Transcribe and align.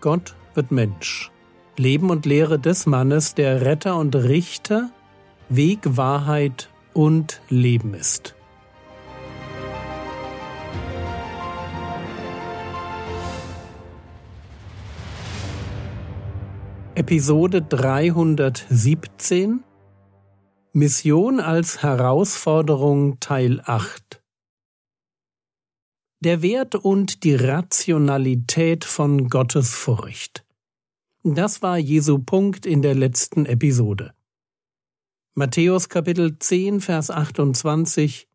Gott 0.00 0.34
wird 0.54 0.70
Mensch. 0.70 1.30
Leben 1.76 2.10
und 2.10 2.26
Lehre 2.26 2.58
des 2.58 2.86
Mannes, 2.86 3.34
der 3.34 3.62
Retter 3.62 3.96
und 3.96 4.16
Richter, 4.16 4.90
Weg, 5.48 5.80
Wahrheit 5.84 6.68
und 6.94 7.40
Leben 7.48 7.94
ist. 7.94 8.34
Episode 16.94 17.62
317 17.62 19.64
Mission 20.72 21.40
als 21.40 21.82
Herausforderung 21.82 23.18
Teil 23.20 23.62
8 23.64 24.19
Der 26.22 26.42
Wert 26.42 26.74
und 26.74 27.24
die 27.24 27.34
Rationalität 27.34 28.84
von 28.84 29.28
Gottesfurcht. 29.30 30.44
Das 31.22 31.62
war 31.62 31.78
Jesu 31.78 32.18
Punkt 32.18 32.66
in 32.66 32.82
der 32.82 32.94
letzten 32.94 33.46
Episode. 33.46 34.12
Matthäus 35.34 35.88
Kapitel 35.88 36.38
10, 36.38 36.82
Vers 36.82 37.10
28 37.10 38.28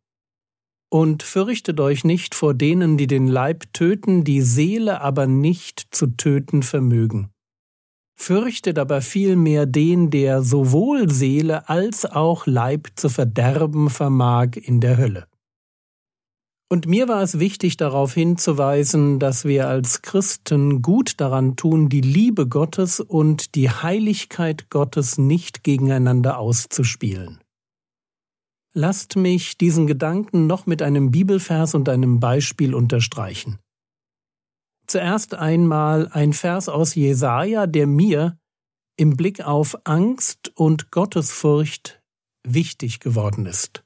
Und 0.89 1.21
fürchtet 1.21 1.79
euch 1.79 2.03
nicht 2.03 2.33
vor 2.33 2.55
denen, 2.55 2.97
die 2.97 3.07
den 3.07 3.27
Leib 3.27 3.71
töten, 3.71 4.23
die 4.23 4.41
Seele 4.41 5.01
aber 5.01 5.27
nicht 5.27 5.87
zu 5.91 6.07
töten 6.07 6.63
vermögen 6.63 7.29
fürchtet 8.17 8.79
aber 8.79 9.01
vielmehr 9.01 9.65
den, 9.65 10.09
der 10.09 10.41
sowohl 10.41 11.11
Seele 11.11 11.69
als 11.69 12.05
auch 12.05 12.47
Leib 12.47 12.87
zu 12.95 13.09
verderben 13.09 13.89
vermag 13.89 14.55
in 14.55 14.79
der 14.79 14.97
Hölle. 14.97 15.27
Und 16.67 16.87
mir 16.87 17.07
war 17.07 17.21
es 17.21 17.37
wichtig 17.37 17.77
darauf 17.77 18.13
hinzuweisen, 18.15 19.19
dass 19.19 19.45
wir 19.45 19.67
als 19.67 20.01
Christen 20.01 20.81
gut 20.81 21.21
daran 21.21 21.55
tun, 21.55 21.89
die 21.89 22.01
Liebe 22.01 22.47
Gottes 22.47 22.99
und 22.99 23.53
die 23.53 23.69
Heiligkeit 23.69 24.69
Gottes 24.71 25.19
nicht 25.19 25.63
gegeneinander 25.63 26.39
auszuspielen. 26.39 27.39
Lasst 28.73 29.15
mich 29.15 29.57
diesen 29.57 29.85
Gedanken 29.85 30.47
noch 30.47 30.65
mit 30.65 30.81
einem 30.81 31.11
Bibelvers 31.11 31.75
und 31.75 31.87
einem 31.87 32.19
Beispiel 32.19 32.73
unterstreichen. 32.73 33.59
Zuerst 34.87 35.35
einmal 35.35 36.09
ein 36.11 36.33
Vers 36.33 36.67
aus 36.67 36.95
Jesaja, 36.95 37.67
der 37.67 37.87
mir 37.87 38.37
im 38.97 39.15
Blick 39.15 39.41
auf 39.41 39.77
Angst 39.83 40.51
und 40.55 40.91
Gottesfurcht 40.91 42.01
wichtig 42.43 42.99
geworden 42.99 43.45
ist. 43.45 43.84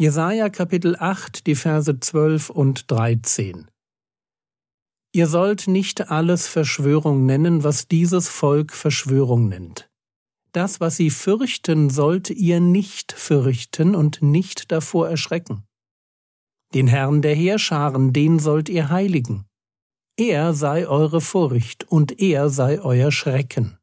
Jesaja 0.00 0.48
Kapitel 0.48 0.96
8, 0.98 1.46
die 1.46 1.54
Verse 1.54 2.00
12 2.00 2.48
und 2.48 2.90
13. 2.90 3.66
Ihr 5.12 5.26
sollt 5.26 5.68
nicht 5.68 6.10
alles 6.10 6.46
Verschwörung 6.46 7.26
nennen, 7.26 7.64
was 7.64 7.86
dieses 7.86 8.26
Volk 8.26 8.72
Verschwörung 8.72 9.50
nennt. 9.50 9.90
Das, 10.52 10.80
was 10.80 10.96
sie 10.96 11.10
fürchten, 11.10 11.90
sollt 11.90 12.30
ihr 12.30 12.60
nicht 12.60 13.12
fürchten 13.12 13.94
und 13.94 14.22
nicht 14.22 14.72
davor 14.72 15.10
erschrecken. 15.10 15.64
Den 16.72 16.86
Herrn 16.86 17.20
der 17.20 17.34
Heerscharen, 17.34 18.14
den 18.14 18.38
sollt 18.38 18.70
ihr 18.70 18.88
heiligen. 18.88 19.44
Er 20.16 20.54
sei 20.54 20.88
eure 20.88 21.20
Furcht 21.20 21.84
und 21.84 22.22
er 22.22 22.48
sei 22.48 22.80
euer 22.80 23.12
Schrecken. 23.12 23.76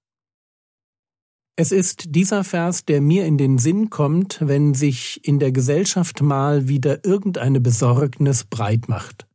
Es 1.60 1.72
ist 1.72 2.16
dieser 2.16 2.44
Vers, 2.44 2.86
der 2.86 3.02
mir 3.02 3.26
in 3.26 3.40
den 3.40 3.58
Sinn 3.58 3.90
kommt, 3.90 4.38
wenn 4.42 4.76
sich 4.76 5.26
in 5.28 5.40
der 5.40 5.52
Gesellschaft 5.52 6.22
mal 6.22 6.68
wieder 6.68 7.04
irgendeine 7.04 7.60
Besorgnis 7.60 8.44
breit 8.44 8.88
macht. 8.88 9.28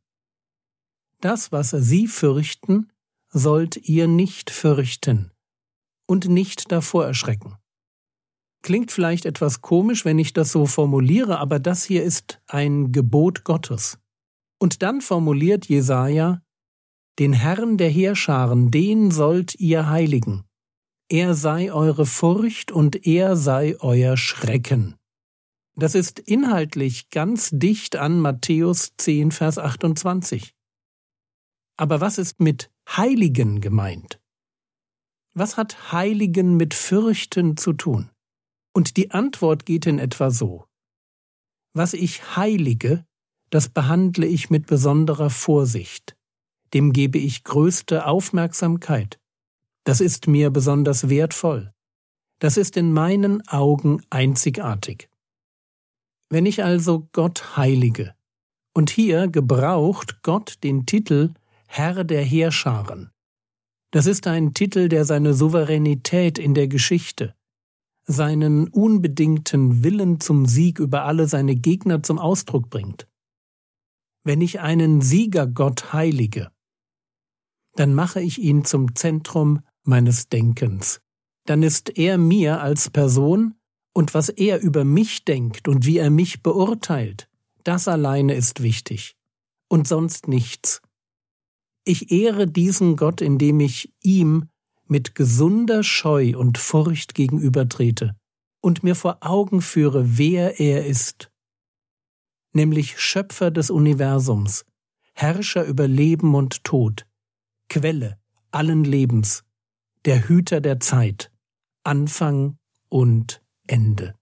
Das, 1.19 1.51
was 1.51 1.71
Sie 1.71 2.07
fürchten, 2.07 2.89
sollt 3.29 3.75
ihr 3.89 4.07
nicht 4.07 4.51
fürchten 4.51 5.31
und 6.05 6.29
nicht 6.29 6.71
davor 6.71 7.05
erschrecken. 7.05 7.57
Klingt 8.61 8.93
vielleicht 8.93 9.25
etwas 9.25 9.59
komisch, 9.59 10.05
wenn 10.05 10.17
ich 10.17 10.31
das 10.31 10.53
so 10.53 10.65
formuliere, 10.65 11.39
aber 11.39 11.59
das 11.59 11.83
hier 11.83 12.03
ist 12.03 12.41
ein 12.47 12.93
Gebot 12.93 13.43
Gottes. 13.43 13.99
Und 14.59 14.81
dann 14.81 15.01
formuliert 15.01 15.65
Jesaja, 15.65 16.41
den 17.19 17.33
Herrn 17.33 17.77
der 17.77 17.89
Heerscharen, 17.89 18.71
den 18.71 19.11
sollt 19.11 19.55
ihr 19.55 19.89
heiligen. 19.89 20.45
Er 21.13 21.35
sei 21.35 21.71
eure 21.71 22.07
Furcht 22.07 22.71
und 22.71 23.05
er 23.05 23.35
sei 23.37 23.75
euer 23.81 24.17
Schrecken. 24.17 24.95
Das 25.75 25.93
ist 25.93 26.17
inhaltlich 26.17 27.11
ganz 27.11 27.51
dicht 27.53 27.95
an 27.97 28.19
Matthäus 28.19 28.93
10, 28.97 29.29
Vers 29.29 29.59
28. 29.59 30.55
Aber 31.77 32.01
was 32.01 32.17
ist 32.17 32.39
mit 32.39 32.71
Heiligen 32.89 33.61
gemeint? 33.61 34.19
Was 35.35 35.55
hat 35.55 35.91
Heiligen 35.91 36.57
mit 36.57 36.73
Fürchten 36.73 37.57
zu 37.57 37.73
tun? 37.73 38.09
Und 38.73 38.97
die 38.97 39.11
Antwort 39.11 39.67
geht 39.67 39.85
in 39.85 39.99
etwa 39.99 40.31
so. 40.31 40.65
Was 41.73 41.93
ich 41.93 42.35
heilige, 42.37 43.05
das 43.51 43.69
behandle 43.69 44.25
ich 44.25 44.49
mit 44.49 44.65
besonderer 44.65 45.29
Vorsicht 45.29 46.17
dem 46.73 46.91
gebe 46.91 47.19
ich 47.19 47.43
größte 47.43 48.05
Aufmerksamkeit. 48.05 49.19
Das 49.83 50.01
ist 50.01 50.27
mir 50.27 50.49
besonders 50.49 51.09
wertvoll. 51.09 51.73
Das 52.39 52.57
ist 52.57 52.77
in 52.77 52.91
meinen 52.91 53.47
Augen 53.47 54.01
einzigartig. 54.09 55.09
Wenn 56.29 56.45
ich 56.45 56.63
also 56.63 57.07
Gott 57.11 57.57
heilige, 57.57 58.15
und 58.73 58.89
hier 58.89 59.27
gebraucht 59.27 60.23
Gott 60.23 60.57
den 60.63 60.85
Titel 60.85 61.33
Herr 61.67 62.03
der 62.03 62.23
Heerscharen. 62.23 63.11
Das 63.91 64.05
ist 64.07 64.27
ein 64.27 64.53
Titel, 64.53 64.89
der 64.89 65.05
seine 65.05 65.33
Souveränität 65.33 66.39
in 66.39 66.53
der 66.53 66.67
Geschichte, 66.67 67.35
seinen 68.05 68.67
unbedingten 68.67 69.83
Willen 69.83 70.19
zum 70.19 70.45
Sieg 70.45 70.79
über 70.79 71.05
alle 71.05 71.27
seine 71.27 71.55
Gegner 71.55 72.01
zum 72.01 72.19
Ausdruck 72.19 72.69
bringt. 72.69 73.07
Wenn 74.23 74.41
ich 74.41 74.59
einen 74.59 75.01
Siegergott 75.01 75.93
heilige, 75.93 76.51
dann 77.75 77.93
mache 77.93 78.21
ich 78.21 78.39
ihn 78.39 78.65
zum 78.65 78.95
Zentrum 78.95 79.61
meines 79.83 80.29
Denkens. 80.29 81.01
Dann 81.45 81.63
ist 81.63 81.97
er 81.97 82.17
mir 82.17 82.61
als 82.61 82.89
Person 82.89 83.55
und 83.93 84.13
was 84.13 84.29
er 84.29 84.61
über 84.61 84.83
mich 84.85 85.25
denkt 85.25 85.67
und 85.67 85.85
wie 85.85 85.97
er 85.97 86.09
mich 86.09 86.41
beurteilt, 86.41 87.29
das 87.63 87.87
alleine 87.87 88.35
ist 88.35 88.63
wichtig 88.63 89.15
und 89.67 89.87
sonst 89.87 90.27
nichts. 90.27 90.81
Ich 91.85 92.11
ehre 92.11 92.47
diesen 92.47 92.95
Gott, 92.95 93.21
indem 93.21 93.59
ich 93.59 93.93
ihm 94.01 94.49
mit 94.87 95.15
gesunder 95.15 95.83
Scheu 95.83 96.37
und 96.37 96.57
Furcht 96.57 97.13
gegenübertrete 97.13 98.15
und 98.61 98.83
mir 98.83 98.95
vor 98.95 99.17
Augen 99.21 99.61
führe, 99.61 100.17
wer 100.17 100.59
er 100.59 100.85
ist, 100.85 101.31
nämlich 102.53 102.99
Schöpfer 102.99 103.51
des 103.51 103.69
Universums, 103.69 104.65
Herrscher 105.13 105.65
über 105.65 105.87
Leben 105.87 106.35
und 106.35 106.63
Tod, 106.63 107.05
Quelle 107.69 108.17
allen 108.51 108.83
Lebens, 108.83 109.43
der 110.05 110.27
Hüter 110.27 110.59
der 110.59 110.79
Zeit, 110.79 111.31
Anfang 111.83 112.57
und 112.89 113.41
Ende. 113.67 114.15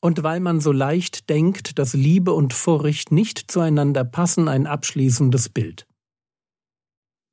Und 0.00 0.22
weil 0.22 0.40
man 0.40 0.60
so 0.60 0.70
leicht 0.70 1.30
denkt, 1.30 1.78
dass 1.78 1.94
Liebe 1.94 2.32
und 2.32 2.52
Furcht 2.52 3.12
nicht 3.12 3.50
zueinander 3.50 4.04
passen, 4.04 4.48
ein 4.48 4.66
abschließendes 4.66 5.48
Bild. 5.48 5.86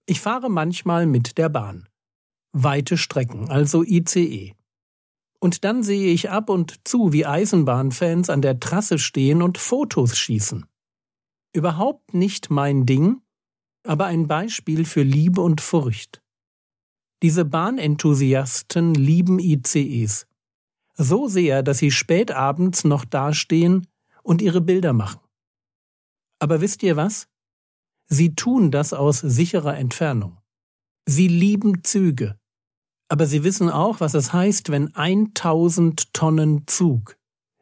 Ich 0.05 0.21
fahre 0.21 0.49
manchmal 0.49 1.05
mit 1.05 1.37
der 1.37 1.49
Bahn. 1.49 1.87
Weite 2.53 2.97
Strecken, 2.97 3.49
also 3.49 3.83
ICE. 3.83 4.53
Und 5.39 5.65
dann 5.65 5.83
sehe 5.83 6.13
ich 6.13 6.29
ab 6.29 6.49
und 6.49 6.87
zu, 6.87 7.11
wie 7.11 7.25
Eisenbahnfans 7.25 8.29
an 8.29 8.41
der 8.41 8.59
Trasse 8.59 8.99
stehen 8.99 9.41
und 9.41 9.57
Fotos 9.57 10.17
schießen. 10.17 10.65
Überhaupt 11.51 12.13
nicht 12.13 12.49
mein 12.49 12.85
Ding, 12.85 13.22
aber 13.83 14.05
ein 14.05 14.27
Beispiel 14.27 14.85
für 14.85 15.03
Liebe 15.03 15.41
und 15.41 15.61
Furcht. 15.61 16.21
Diese 17.21 17.45
Bahnenthusiasten 17.45 18.93
lieben 18.95 19.39
ICEs. 19.39 20.27
So 20.95 21.27
sehr, 21.27 21.63
dass 21.63 21.77
sie 21.77 21.91
spät 21.91 22.31
abends 22.31 22.83
noch 22.83 23.05
dastehen 23.05 23.87
und 24.23 24.41
ihre 24.41 24.61
Bilder 24.61 24.93
machen. 24.93 25.21
Aber 26.39 26.61
wisst 26.61 26.83
ihr 26.83 26.95
was? 26.95 27.27
Sie 28.07 28.35
tun 28.35 28.71
das 28.71 28.93
aus 28.93 29.19
sicherer 29.19 29.77
Entfernung. 29.77 30.37
Sie 31.05 31.27
lieben 31.27 31.83
Züge. 31.83 32.37
Aber 33.09 33.25
sie 33.25 33.43
wissen 33.43 33.69
auch, 33.69 33.99
was 33.99 34.13
es 34.13 34.33
heißt, 34.33 34.69
wenn 34.69 34.93
1000 34.93 36.13
Tonnen 36.13 36.67
Zug 36.67 37.17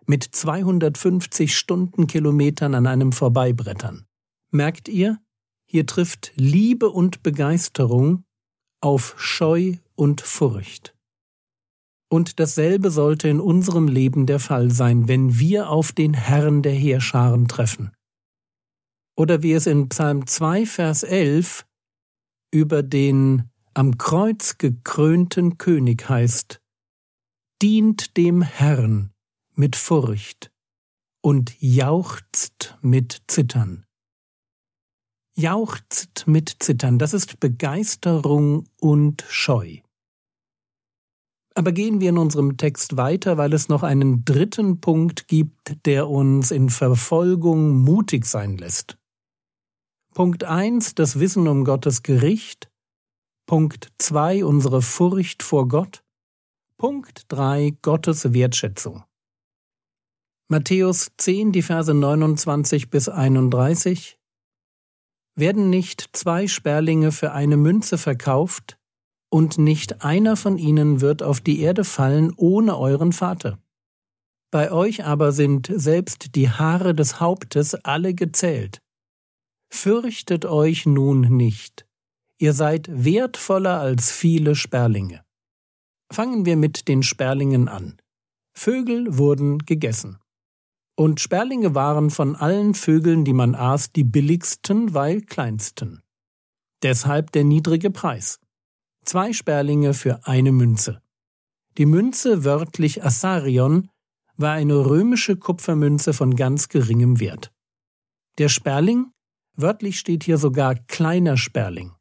mit 0.08 0.24
250 0.24 1.56
Stundenkilometern 1.56 2.76
an 2.76 2.88
einem 2.88 3.12
vorbeibrettern. 3.12 4.06
Merkt 4.52 4.90
ihr? 4.90 5.20
Hier 5.72 5.86
trifft 5.86 6.34
Liebe 6.36 6.90
und 6.90 7.24
Begeisterung 7.24 8.26
auf 8.82 9.16
Scheu 9.18 9.78
und 9.96 10.20
Furcht. 10.20 10.94
Und 12.10 12.42
dasselbe 12.42 12.92
sollte 12.92 13.30
in 13.30 13.40
unserem 13.40 13.88
Leben 13.88 14.26
der 14.26 14.42
Fall 14.42 14.70
sein, 14.72 15.08
wenn 15.08 15.40
wir 15.40 15.70
auf 15.70 15.94
den 15.94 16.14
Herrn 16.14 16.62
der 16.62 16.74
Heerscharen 16.74 17.48
treffen. 17.48 17.94
Oder 19.16 19.44
wie 19.44 19.54
es 19.54 19.66
in 19.66 19.88
Psalm 19.88 20.28
2, 20.28 20.66
Vers 20.66 21.04
11 21.04 21.66
über 22.54 22.84
den 22.84 23.50
am 23.74 23.98
Kreuz 23.98 24.58
gekrönten 24.58 25.58
König 25.58 26.10
heißt, 26.10 26.60
dient 27.62 28.18
dem 28.18 28.42
Herrn 28.42 29.14
mit 29.56 29.78
Furcht 29.78 30.52
und 31.22 31.56
jauchzt 31.62 32.78
mit 32.82 33.22
Zittern. 33.28 33.86
Jauchzt 35.42 36.28
mit 36.28 36.58
Zittern, 36.60 37.00
das 37.00 37.16
ist 37.16 37.40
Begeisterung 37.40 38.66
und 38.80 39.26
Scheu. 39.28 39.78
Aber 41.56 41.72
gehen 41.72 42.00
wir 42.00 42.10
in 42.10 42.20
unserem 42.20 42.58
Text 42.58 42.96
weiter, 42.96 43.40
weil 43.40 43.52
es 43.54 43.68
noch 43.68 43.82
einen 43.82 44.24
dritten 44.24 44.82
Punkt 44.82 45.28
gibt, 45.28 45.84
der 45.88 46.08
uns 46.10 46.52
in 46.52 46.70
Verfolgung 46.70 47.80
mutig 47.80 48.28
sein 48.28 48.56
lässt. 48.60 49.00
Punkt 50.14 50.44
eins 50.44 50.94
das 50.94 51.20
Wissen 51.20 51.48
um 51.48 51.66
Gottes 51.66 52.04
Gericht. 52.04 52.70
Punkt 53.48 53.88
zwei 53.98 54.46
unsere 54.46 54.84
Furcht 54.84 55.42
vor 55.42 55.68
Gott. 55.68 56.04
Punkt 56.78 57.24
drei 57.30 57.76
Gottes 57.82 58.32
Wertschätzung. 58.32 59.04
Matthäus 60.50 61.12
10, 61.18 61.52
die 61.52 61.64
Verse 61.64 61.92
29 61.92 62.92
bis 62.92 63.10
31. 63.10 64.21
Werden 65.36 65.70
nicht 65.70 66.10
zwei 66.14 66.48
Sperlinge 66.48 67.12
für 67.12 67.32
eine 67.32 67.58
Münze 67.58 67.98
verkauft, 67.98 68.78
und 69.34 69.58
nicht 69.58 70.04
einer 70.04 70.36
von 70.36 70.58
ihnen 70.58 71.00
wird 71.00 71.24
auf 71.24 71.40
die 71.40 71.62
Erde 71.62 71.86
fallen 71.86 72.34
ohne 72.36 72.78
euren 72.78 73.14
Vater. 73.14 73.60
Bei 74.52 74.72
euch 74.72 75.06
aber 75.06 75.32
sind 75.32 75.72
selbst 75.74 76.36
die 76.36 76.50
Haare 76.50 76.94
des 76.94 77.22
Hauptes 77.22 77.74
alle 77.76 78.14
gezählt. 78.14 78.82
Fürchtet 79.74 80.46
euch 80.46 80.86
nun 80.86 81.22
nicht, 81.22 81.88
ihr 82.38 82.52
seid 82.52 82.90
wertvoller 82.92 83.80
als 83.80 84.12
viele 84.12 84.56
Sperlinge. 84.56 85.24
Fangen 86.12 86.46
wir 86.46 86.58
mit 86.58 86.90
den 86.90 87.04
Sperlingen 87.04 87.70
an. 87.70 87.96
Vögel 88.54 89.18
wurden 89.18 89.60
gegessen. 89.60 90.18
Und 90.96 91.20
Sperlinge 91.20 91.74
waren 91.74 92.10
von 92.10 92.36
allen 92.36 92.74
Vögeln, 92.74 93.24
die 93.26 93.34
man 93.34 93.56
aß, 93.56 93.92
die 93.92 94.04
billigsten, 94.04 94.94
weil 94.94 95.22
kleinsten. 95.22 96.02
Deshalb 96.84 97.32
der 97.32 97.44
niedrige 97.44 97.92
Preis. 97.92 98.40
Zwei 99.06 99.34
Sperlinge 99.34 99.94
für 99.94 100.28
eine 100.28 100.52
Münze. 100.52 101.02
Die 101.78 101.86
Münze, 101.86 102.44
wörtlich 102.44 103.04
Assarion, 103.04 103.90
war 104.38 104.54
eine 104.54 104.86
römische 104.86 105.38
Kupfermünze 105.38 106.14
von 106.14 106.36
ganz 106.36 106.70
geringem 106.70 107.20
Wert. 107.20 107.52
Der 108.38 108.50
Sperling, 108.50 109.12
wörtlich 109.56 110.00
steht 110.00 110.24
hier 110.24 110.38
sogar 110.38 110.76
kleiner 110.76 111.38
Sperling, 111.38 111.94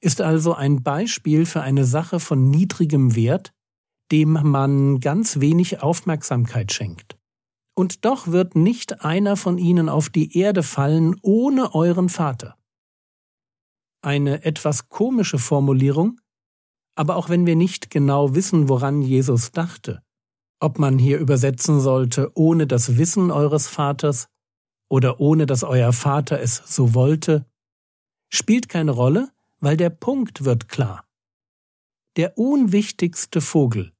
ist 0.00 0.20
also 0.20 0.54
ein 0.54 0.82
Beispiel 0.82 1.46
für 1.46 1.62
eine 1.62 1.84
Sache 1.84 2.20
von 2.20 2.50
niedrigem 2.50 3.16
Wert, 3.16 3.52
dem 4.12 4.32
man 4.32 5.00
ganz 5.00 5.40
wenig 5.40 5.82
Aufmerksamkeit 5.82 6.72
schenkt. 6.72 7.13
Und 7.74 8.04
doch 8.04 8.28
wird 8.28 8.54
nicht 8.54 9.04
einer 9.04 9.36
von 9.36 9.58
ihnen 9.58 9.88
auf 9.88 10.08
die 10.08 10.38
Erde 10.38 10.62
fallen 10.62 11.16
ohne 11.22 11.74
euren 11.74 12.08
Vater. 12.08 12.56
Eine 14.00 14.44
etwas 14.44 14.88
komische 14.88 15.38
Formulierung, 15.38 16.20
aber 16.94 17.16
auch 17.16 17.28
wenn 17.28 17.46
wir 17.46 17.56
nicht 17.56 17.90
genau 17.90 18.34
wissen, 18.34 18.68
woran 18.68 19.02
Jesus 19.02 19.50
dachte, 19.50 20.02
ob 20.60 20.78
man 20.78 20.98
hier 20.98 21.18
übersetzen 21.18 21.80
sollte, 21.80 22.30
ohne 22.34 22.66
das 22.66 22.96
Wissen 22.96 23.30
eures 23.30 23.66
Vaters 23.66 24.28
oder 24.88 25.20
ohne 25.20 25.46
dass 25.46 25.64
euer 25.64 25.92
Vater 25.92 26.40
es 26.40 26.62
so 26.66 26.94
wollte, 26.94 27.46
spielt 28.32 28.68
keine 28.68 28.92
Rolle, 28.92 29.30
weil 29.58 29.76
der 29.76 29.90
Punkt 29.90 30.44
wird 30.44 30.68
klar. 30.68 31.04
Der 32.16 32.38
unwichtigste 32.38 33.40
Vogel, 33.40 33.92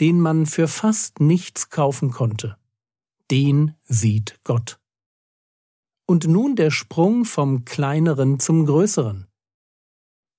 den 0.00 0.18
man 0.18 0.46
für 0.46 0.66
fast 0.66 1.20
nichts 1.20 1.70
kaufen 1.70 2.10
konnte, 2.10 2.56
den 3.30 3.74
sieht 3.84 4.40
Gott. 4.44 4.80
Und 6.06 6.26
nun 6.26 6.56
der 6.56 6.70
Sprung 6.70 7.24
vom 7.24 7.64
kleineren 7.64 8.40
zum 8.40 8.66
größeren. 8.66 9.28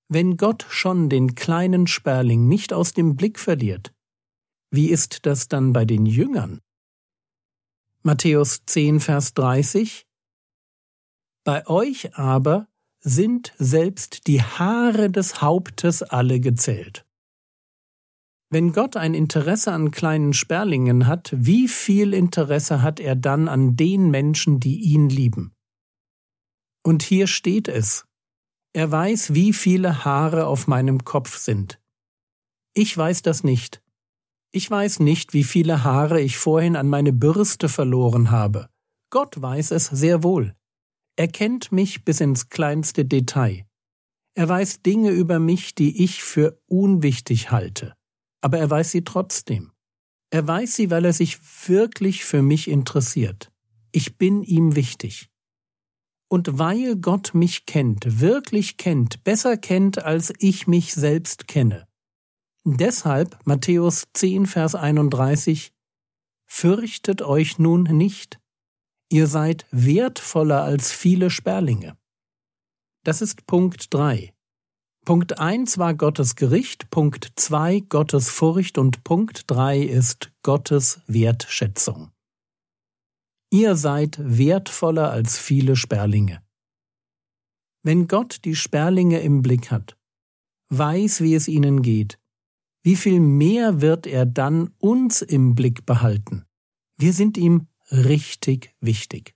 Wenn 0.09 0.35
Gott 0.35 0.65
schon 0.69 1.09
den 1.09 1.35
kleinen 1.35 1.87
Sperling 1.87 2.47
nicht 2.47 2.73
aus 2.73 2.93
dem 2.93 3.15
Blick 3.15 3.39
verliert, 3.39 3.93
wie 4.69 4.89
ist 4.89 5.25
das 5.25 5.47
dann 5.47 5.71
bei 5.71 5.85
den 5.85 6.05
Jüngern? 6.05 6.59
Matthäus 8.03 8.65
10, 8.65 8.99
Vers 8.99 9.33
30 9.35 10.07
Bei 11.43 11.65
euch 11.67 12.15
aber 12.15 12.67
sind 12.99 13.53
selbst 13.57 14.27
die 14.27 14.41
Haare 14.41 15.09
des 15.09 15.41
Hauptes 15.41 16.03
alle 16.03 16.39
gezählt. 16.39 17.05
Wenn 18.53 18.73
Gott 18.73 18.97
ein 18.97 19.13
Interesse 19.13 19.71
an 19.71 19.91
kleinen 19.91 20.33
Sperlingen 20.33 21.07
hat, 21.07 21.33
wie 21.33 21.69
viel 21.69 22.13
Interesse 22.13 22.81
hat 22.81 22.99
er 22.99 23.15
dann 23.15 23.47
an 23.47 23.77
den 23.77 24.11
Menschen, 24.11 24.59
die 24.59 24.81
ihn 24.81 25.07
lieben? 25.07 25.55
Und 26.83 27.01
hier 27.01 27.27
steht 27.27 27.69
es, 27.69 28.05
er 28.73 28.91
weiß, 28.91 29.33
wie 29.33 29.53
viele 29.53 30.03
Haare 30.03 30.47
auf 30.47 30.67
meinem 30.67 31.05
Kopf 31.05 31.37
sind. 31.37 31.79
Ich 32.73 32.97
weiß 32.97 33.21
das 33.21 33.45
nicht. 33.45 33.81
Ich 34.51 34.69
weiß 34.69 34.99
nicht, 34.99 35.33
wie 35.33 35.45
viele 35.45 35.85
Haare 35.85 36.19
ich 36.19 36.37
vorhin 36.37 36.75
an 36.75 36.89
meine 36.89 37.13
Bürste 37.13 37.69
verloren 37.69 38.31
habe. 38.31 38.67
Gott 39.11 39.41
weiß 39.41 39.71
es 39.71 39.85
sehr 39.85 40.23
wohl. 40.23 40.55
Er 41.15 41.29
kennt 41.29 41.71
mich 41.71 42.03
bis 42.03 42.19
ins 42.19 42.49
kleinste 42.49 43.05
Detail. 43.05 43.65
Er 44.33 44.49
weiß 44.49 44.81
Dinge 44.81 45.11
über 45.11 45.39
mich, 45.39 45.73
die 45.73 46.03
ich 46.03 46.21
für 46.21 46.59
unwichtig 46.67 47.51
halte. 47.51 47.95
Aber 48.41 48.57
er 48.57 48.69
weiß 48.69 48.91
sie 48.91 49.03
trotzdem. 49.03 49.71
Er 50.31 50.47
weiß 50.47 50.75
sie, 50.75 50.89
weil 50.89 51.05
er 51.05 51.13
sich 51.13 51.39
wirklich 51.67 52.25
für 52.25 52.41
mich 52.41 52.67
interessiert. 52.67 53.51
Ich 53.91 54.17
bin 54.17 54.43
ihm 54.43 54.75
wichtig. 54.75 55.29
Und 56.29 56.57
weil 56.57 56.95
Gott 56.95 57.33
mich 57.33 57.65
kennt, 57.65 58.21
wirklich 58.21 58.77
kennt, 58.77 59.23
besser 59.23 59.57
kennt, 59.57 60.03
als 60.03 60.33
ich 60.39 60.65
mich 60.65 60.93
selbst 60.93 61.47
kenne. 61.47 61.87
Deshalb 62.63 63.37
Matthäus 63.45 64.07
10, 64.13 64.45
Vers 64.45 64.75
31, 64.75 65.73
Fürchtet 66.53 67.21
euch 67.21 67.59
nun 67.59 67.83
nicht, 67.83 68.39
ihr 69.09 69.27
seid 69.27 69.65
wertvoller 69.71 70.63
als 70.63 70.91
viele 70.91 71.29
Sperlinge. 71.29 71.97
Das 73.03 73.21
ist 73.21 73.47
Punkt 73.47 73.93
3. 73.93 74.33
Punkt 75.03 75.39
1 75.39 75.79
war 75.79 75.95
Gottes 75.95 76.35
Gericht, 76.35 76.91
Punkt 76.91 77.33
2 77.35 77.79
Gottes 77.89 78.29
Furcht 78.29 78.77
und 78.77 79.03
Punkt 79.03 79.49
3 79.49 79.79
ist 79.79 80.31
Gottes 80.43 81.01
Wertschätzung. 81.07 82.11
Ihr 83.49 83.75
seid 83.75 84.19
wertvoller 84.19 85.09
als 85.11 85.39
viele 85.39 85.75
Sperlinge. 85.75 86.43
Wenn 87.81 88.07
Gott 88.07 88.45
die 88.45 88.55
Sperlinge 88.55 89.21
im 89.21 89.41
Blick 89.41 89.71
hat, 89.71 89.97
weiß, 90.69 91.21
wie 91.21 91.33
es 91.33 91.47
ihnen 91.47 91.81
geht, 91.81 92.19
wie 92.83 92.95
viel 92.95 93.19
mehr 93.19 93.81
wird 93.81 94.05
er 94.05 94.27
dann 94.27 94.71
uns 94.77 95.23
im 95.23 95.55
Blick 95.55 95.87
behalten? 95.87 96.45
Wir 96.97 97.13
sind 97.13 97.39
ihm 97.39 97.67
richtig 97.89 98.75
wichtig. 98.79 99.35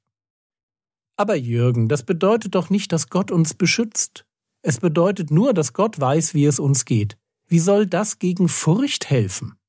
Aber 1.18 1.36
Jürgen, 1.36 1.90
das 1.90 2.04
bedeutet 2.04 2.54
doch 2.54 2.70
nicht, 2.70 2.92
dass 2.92 3.10
Gott 3.10 3.32
uns 3.32 3.56
beschützt. 3.56 4.28
Es 4.68 4.80
bedeutet 4.80 5.30
nur, 5.30 5.54
dass 5.54 5.74
Gott 5.74 6.00
weiß, 6.00 6.34
wie 6.34 6.46
es 6.46 6.58
uns 6.58 6.86
geht. 6.86 7.20
Wie 7.48 7.60
soll 7.60 7.86
das 7.86 8.18
gegen 8.18 8.50
Furcht 8.50 9.12
helfen? 9.12 9.60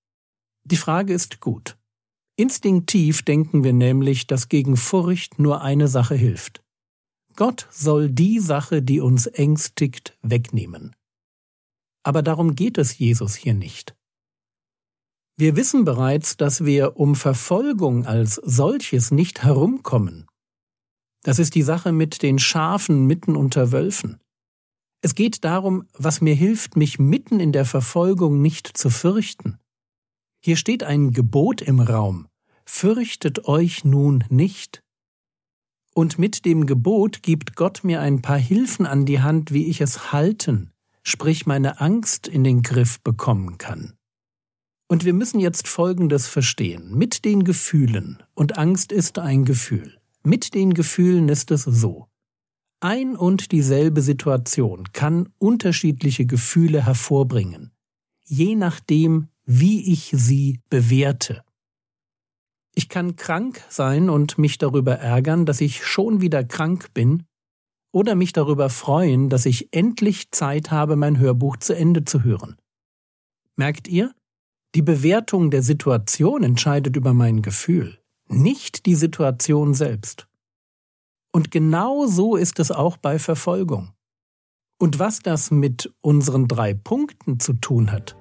Die 0.64 0.78
Frage 0.78 1.12
ist 1.12 1.42
gut. 1.42 1.76
Instinktiv 2.36 3.22
denken 3.22 3.62
wir 3.62 3.74
nämlich, 3.74 4.26
dass 4.26 4.48
gegen 4.48 4.78
Furcht 4.78 5.38
nur 5.38 5.60
eine 5.60 5.88
Sache 5.88 6.14
hilft. 6.14 6.64
Gott 7.36 7.68
soll 7.70 8.08
die 8.08 8.40
Sache, 8.40 8.80
die 8.80 9.00
uns 9.00 9.26
ängstigt, 9.26 10.16
wegnehmen. 10.22 10.96
Aber 12.02 12.22
darum 12.22 12.54
geht 12.54 12.78
es 12.78 12.96
Jesus 12.96 13.34
hier 13.34 13.52
nicht. 13.52 13.94
Wir 15.36 15.56
wissen 15.56 15.84
bereits, 15.84 16.38
dass 16.38 16.64
wir 16.64 16.96
um 16.96 17.16
Verfolgung 17.16 18.06
als 18.06 18.36
solches 18.36 19.10
nicht 19.10 19.42
herumkommen. 19.42 20.26
Das 21.22 21.38
ist 21.38 21.54
die 21.54 21.62
Sache 21.62 21.92
mit 21.92 22.22
den 22.22 22.38
Schafen 22.38 23.06
mitten 23.06 23.36
unter 23.36 23.72
Wölfen. 23.72 24.22
Es 25.06 25.14
geht 25.14 25.44
darum, 25.44 25.86
was 25.92 26.20
mir 26.20 26.34
hilft, 26.34 26.76
mich 26.76 26.98
mitten 26.98 27.38
in 27.38 27.52
der 27.52 27.64
Verfolgung 27.64 28.42
nicht 28.42 28.76
zu 28.76 28.90
fürchten. 28.90 29.56
Hier 30.40 30.56
steht 30.56 30.82
ein 30.82 31.12
Gebot 31.12 31.62
im 31.62 31.78
Raum. 31.78 32.26
Fürchtet 32.64 33.44
euch 33.44 33.84
nun 33.84 34.24
nicht. 34.30 34.82
Und 35.94 36.18
mit 36.18 36.44
dem 36.44 36.66
Gebot 36.66 37.22
gibt 37.22 37.54
Gott 37.54 37.84
mir 37.84 38.00
ein 38.00 38.20
paar 38.20 38.36
Hilfen 38.36 38.84
an 38.84 39.06
die 39.06 39.20
Hand, 39.20 39.52
wie 39.52 39.66
ich 39.66 39.80
es 39.80 40.10
halten, 40.12 40.72
sprich 41.04 41.46
meine 41.46 41.80
Angst 41.80 42.26
in 42.26 42.42
den 42.42 42.62
Griff 42.62 43.00
bekommen 43.00 43.58
kann. 43.58 43.92
Und 44.88 45.04
wir 45.04 45.12
müssen 45.12 45.38
jetzt 45.38 45.68
Folgendes 45.68 46.26
verstehen. 46.26 46.92
Mit 46.98 47.24
den 47.24 47.44
Gefühlen, 47.44 48.24
und 48.34 48.58
Angst 48.58 48.90
ist 48.90 49.20
ein 49.20 49.44
Gefühl, 49.44 50.00
mit 50.24 50.52
den 50.54 50.74
Gefühlen 50.74 51.28
ist 51.28 51.52
es 51.52 51.62
so. 51.62 52.08
Ein 52.80 53.16
und 53.16 53.52
dieselbe 53.52 54.02
Situation 54.02 54.92
kann 54.92 55.30
unterschiedliche 55.38 56.26
Gefühle 56.26 56.84
hervorbringen, 56.84 57.72
je 58.24 58.54
nachdem, 58.54 59.28
wie 59.44 59.92
ich 59.92 60.12
sie 60.14 60.60
bewerte. 60.68 61.42
Ich 62.74 62.90
kann 62.90 63.16
krank 63.16 63.64
sein 63.70 64.10
und 64.10 64.36
mich 64.36 64.58
darüber 64.58 64.96
ärgern, 64.96 65.46
dass 65.46 65.62
ich 65.62 65.86
schon 65.86 66.20
wieder 66.20 66.44
krank 66.44 66.92
bin, 66.92 67.24
oder 67.96 68.14
mich 68.14 68.34
darüber 68.34 68.68
freuen, 68.68 69.30
dass 69.30 69.46
ich 69.46 69.72
endlich 69.72 70.30
Zeit 70.30 70.70
habe, 70.70 70.96
mein 70.96 71.18
Hörbuch 71.18 71.56
zu 71.56 71.74
Ende 71.74 72.04
zu 72.04 72.24
hören. 72.24 72.56
Merkt 73.56 73.88
ihr? 73.88 74.14
Die 74.74 74.82
Bewertung 74.82 75.50
der 75.50 75.62
Situation 75.62 76.42
entscheidet 76.42 76.94
über 76.94 77.14
mein 77.14 77.40
Gefühl, 77.40 77.98
nicht 78.28 78.84
die 78.84 78.96
Situation 78.96 79.72
selbst. 79.72 80.25
Und 81.36 81.50
genau 81.50 82.06
so 82.06 82.34
ist 82.36 82.60
es 82.60 82.70
auch 82.70 82.96
bei 82.96 83.18
Verfolgung. 83.18 83.90
Und 84.78 84.98
was 84.98 85.18
das 85.18 85.50
mit 85.50 85.92
unseren 86.00 86.48
drei 86.48 86.72
Punkten 86.72 87.38
zu 87.40 87.52
tun 87.52 87.92
hat, 87.92 88.16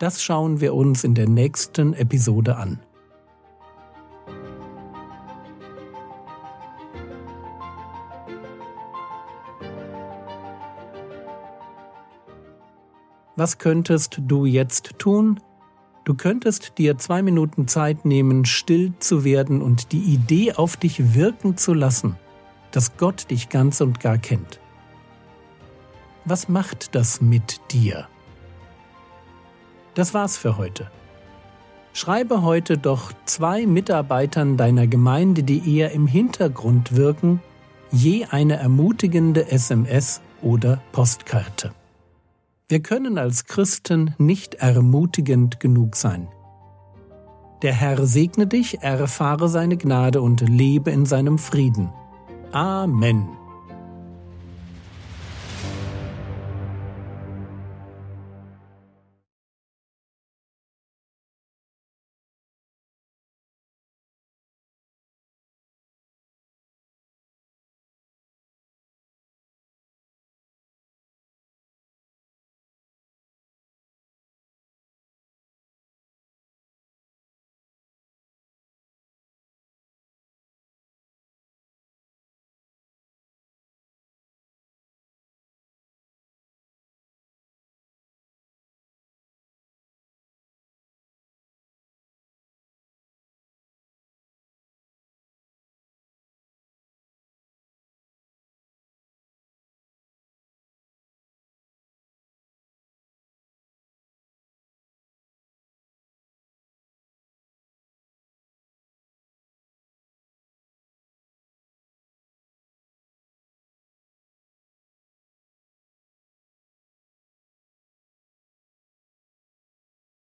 das 0.00 0.20
schauen 0.20 0.60
wir 0.60 0.74
uns 0.74 1.04
in 1.04 1.14
der 1.14 1.28
nächsten 1.28 1.94
Episode 1.94 2.56
an. 2.56 2.80
Was 13.36 13.58
könntest 13.58 14.18
du 14.22 14.44
jetzt 14.44 14.98
tun? 14.98 15.38
Du 16.02 16.14
könntest 16.14 16.78
dir 16.78 16.98
zwei 16.98 17.22
Minuten 17.22 17.68
Zeit 17.68 18.04
nehmen, 18.04 18.44
still 18.44 18.92
zu 18.98 19.22
werden 19.22 19.62
und 19.62 19.92
die 19.92 20.02
Idee 20.02 20.54
auf 20.54 20.76
dich 20.76 21.14
wirken 21.14 21.56
zu 21.56 21.74
lassen, 21.74 22.16
dass 22.72 22.96
Gott 22.96 23.30
dich 23.30 23.48
ganz 23.48 23.80
und 23.80 24.00
gar 24.00 24.18
kennt. 24.18 24.60
Was 26.24 26.48
macht 26.48 26.94
das 26.94 27.20
mit 27.20 27.60
dir? 27.70 28.08
Das 29.94 30.14
war's 30.14 30.36
für 30.36 30.56
heute. 30.56 30.90
Schreibe 31.92 32.42
heute 32.42 32.78
doch 32.78 33.12
zwei 33.24 33.66
Mitarbeitern 33.66 34.56
deiner 34.56 34.86
Gemeinde, 34.86 35.42
die 35.42 35.76
eher 35.76 35.90
im 35.92 36.06
Hintergrund 36.06 36.94
wirken, 36.94 37.40
je 37.90 38.26
eine 38.26 38.56
ermutigende 38.56 39.50
SMS 39.50 40.20
oder 40.40 40.80
Postkarte. 40.92 41.72
Wir 42.68 42.80
können 42.80 43.18
als 43.18 43.46
Christen 43.46 44.14
nicht 44.18 44.54
ermutigend 44.54 45.58
genug 45.58 45.96
sein. 45.96 46.28
Der 47.62 47.72
Herr 47.72 48.06
segne 48.06 48.46
dich, 48.46 48.80
erfahre 48.82 49.48
seine 49.48 49.76
Gnade 49.76 50.22
und 50.22 50.40
lebe 50.40 50.90
in 50.92 51.04
seinem 51.04 51.36
Frieden. 51.38 51.90
Amen. 52.52 53.39